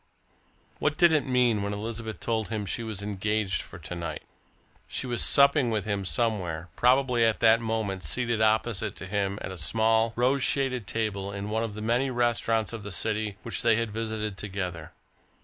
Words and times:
What 0.79 0.97
did 0.97 1.11
it 1.11 1.27
mean 1.27 1.61
when 1.61 1.73
Elizabeth 1.73 2.19
told 2.19 2.47
him 2.47 2.65
she 2.65 2.81
was 2.81 3.03
engaged 3.03 3.61
for 3.61 3.77
to 3.77 3.93
night? 3.93 4.23
She 4.87 5.05
was 5.05 5.21
supping 5.23 5.69
with 5.69 5.85
him 5.85 6.05
somewhere 6.05 6.69
probably 6.75 7.23
at 7.23 7.39
that 7.41 7.61
moment 7.61 8.01
seated 8.03 8.41
opposite 8.41 8.95
to 8.95 9.05
him 9.05 9.37
at 9.43 9.51
a 9.51 9.59
small, 9.59 10.13
rose 10.15 10.41
shaded 10.41 10.87
table 10.87 11.31
in 11.31 11.51
one 11.51 11.61
of 11.61 11.75
the 11.75 11.83
many 11.83 12.09
restaurants 12.09 12.73
of 12.73 12.81
the 12.81 12.91
city 12.91 13.37
which 13.43 13.61
they 13.61 13.75
had 13.75 13.91
visited 13.91 14.37
together. 14.39 14.91